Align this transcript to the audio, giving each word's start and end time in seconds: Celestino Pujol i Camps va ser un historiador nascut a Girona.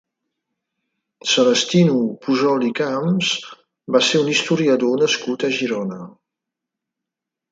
Celestino 1.31 1.97
Pujol 2.23 2.65
i 2.69 2.71
Camps 2.79 3.29
va 3.95 4.01
ser 4.07 4.21
un 4.23 4.33
historiador 4.35 4.97
nascut 5.05 5.47
a 5.49 5.53
Girona. 5.59 5.99